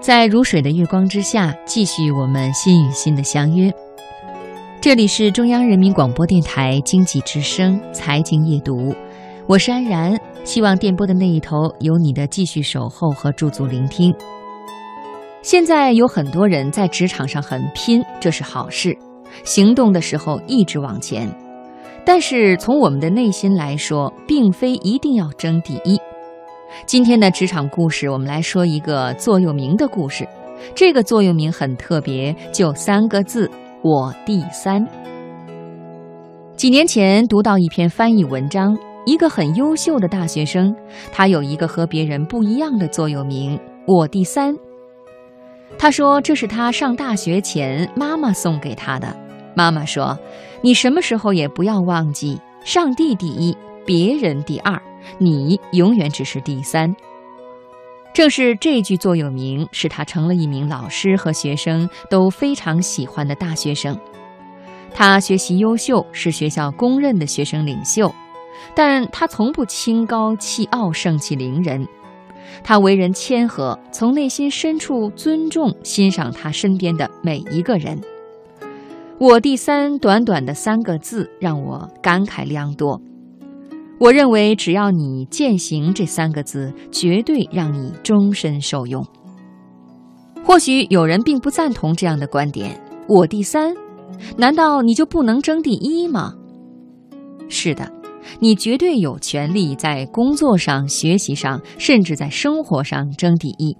[0.00, 3.70] 在如水的月光之下，继续我们心与心的相约。
[4.80, 8.94] 这里是中央人民广播电台经济之声财经夜读，
[9.46, 10.18] 我是安然。
[10.42, 14.10] 希望电波的那一头有你的继续守候和驻足聆听。
[15.42, 18.96] 现在有很多人在职场上很拼，这是好事，
[19.44, 21.30] 行动的时候一直往前。
[22.06, 26.00] 但是从我们的内心来说，并非一定要争第一。
[26.86, 30.26] 今天的职场故事，我们来说一个座右铭的故事。
[30.74, 33.50] 这个座右铭很特别，就三个字：
[33.82, 34.86] 我第三。
[36.56, 40.74] 几年前读到一篇翻译文章，一个很优秀的大学生，
[41.10, 44.54] 他有一个和别人不一样的座右铭：我第三。
[45.78, 49.16] 他说这是他上大学前妈妈送给他的。
[49.54, 50.18] 妈妈说
[50.62, 54.80] ：“你什么时候也不要忘记，上帝第一，别人第二。”
[55.18, 56.94] 你永远只是第三。
[58.12, 63.98] 正是这句座右铭，使他成了一名老师和学生都非常喜欢的大学生。
[64.92, 68.12] 他学习优秀，是学校公认的学生领袖，
[68.74, 71.86] 但他从不清高气傲、盛气凌人。
[72.64, 78.00] 他为人谦和，从内心深处尊重、欣赏他身边的每一个人。
[79.18, 83.00] 我第三，短短的三个字，让我感慨良多。
[84.00, 89.06] 我认为，只要你践行这三个字，绝对让你终身受用。
[90.42, 92.80] 或许有人并不赞同这样的观点。
[93.06, 93.74] 我第三，
[94.38, 96.32] 难道你就不能争第一吗？
[97.50, 97.92] 是的，
[98.38, 103.76] 你绝对有权利在工作上、学习上，甚至在生活上争第一。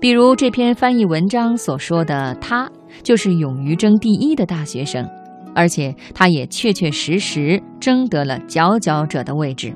[0.00, 2.70] 比如这篇翻译文章所说的，他
[3.02, 5.04] 就是勇于争第一的大学生。
[5.58, 9.74] 而且，他也确确实实争得了佼佼者的位置。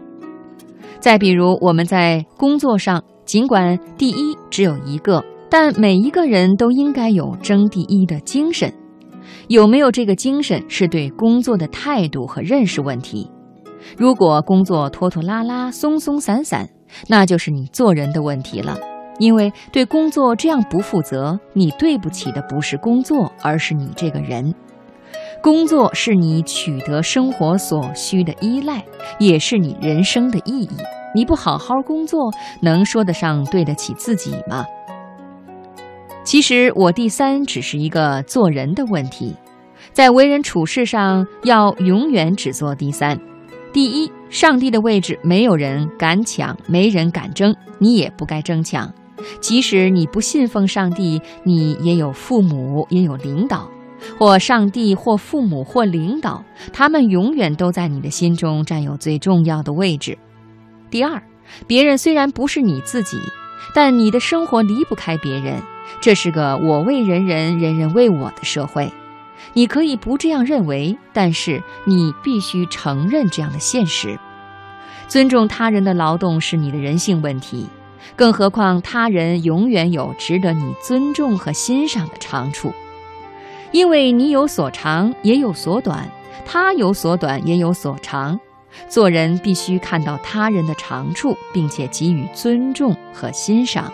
[1.00, 8.72] 再比如，我们在工作上，尽管第一只有一个，但每一个人都应该有争第一的精神。
[9.48, 13.28] 有没有这个精神，是对工作的态度和认识问题。
[13.98, 16.68] 如果工作拖拖拉拉、松松散散，
[17.08, 18.78] 那就是你做人的问题了。
[19.18, 24.54] 因为对工作这样不负责，你对不起的不是工作，而是你这个人。
[25.42, 28.84] 工作是你取得生活所需的依赖，
[29.18, 30.70] 也是你人生的意义。
[31.16, 34.64] 你不好好工作，能说得上对得起自己吗？
[36.22, 39.34] 其实，我第三只是一个做人的问题，
[39.92, 43.18] 在为人处事上要永远只做第三。
[43.72, 48.88] 第一，上帝的位置没有人敢抢，没人敢争，你也不该争抢。
[49.40, 53.68] 即使你不信奉上帝，你也有父母，也有领导。
[54.18, 60.18] 或上帝，或父母，或领导，他们永远都在你的心中占有最重要的位置。
[60.90, 61.22] 第二，
[61.66, 63.18] 别人虽然不是你自己，
[63.74, 65.62] 但你的生活离不开别人。
[66.00, 68.92] 这是个我为人人，人人为我的社会。
[69.54, 74.18] 你可以不这样认为，但是你必须承认这样的现实。
[75.08, 77.66] 尊重他人的劳动是你的人性问题，
[78.16, 82.72] 更何况他人永远有值得你尊重和欣赏的长处。
[83.72, 86.04] 因为你有所长，也有所短；
[86.44, 88.38] 他有所短，也有所长。
[88.88, 93.92] 做人必须看到他人的长处，并且给予尊重和欣赏。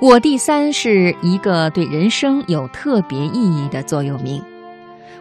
[0.00, 4.42] 我第三是一个对人生有特别意义的座右铭。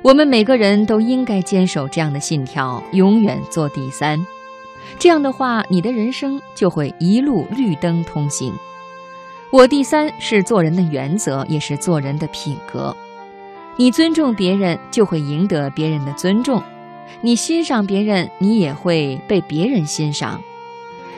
[0.02, 4.26] 我们每个人都应该坚守这样的信条，永远做第三。
[5.00, 8.54] 这样的话，你的人生就会一路绿灯通行。
[9.52, 12.96] 我第三是做人的原则，也是做人的品格。
[13.76, 16.62] 你尊重别人，就会赢得别人的尊重；
[17.22, 20.40] 你欣赏别人，你也会被别人欣赏。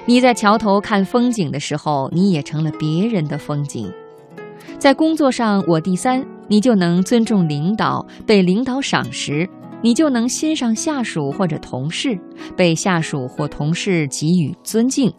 [0.06, 3.92] 你在桥头看风景的时候，你也成了别人的风景。
[4.80, 9.46] 在工作上，我第三，你就能尊重领导，被领导赏识；
[9.82, 12.18] 你就能欣赏下属或者同事，
[12.56, 15.14] 被下属或同事给予尊敬。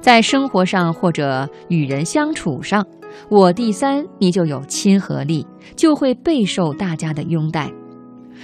[0.00, 2.86] 在生活上或者与人相处上。
[3.28, 5.46] 我第三，你就有亲和力，
[5.76, 7.70] 就会备受大家的拥戴。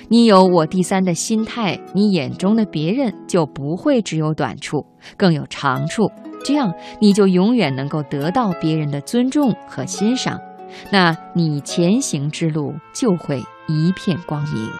[0.09, 4.85] 你有我第三的心态，你眼中的别人就不会只有短处，
[5.17, 6.11] 更有长处。
[6.45, 10.39] 这样，你就永远能够得到别人的尊重和欣赏，
[10.91, 14.71] 那你前行之路就会一片光明。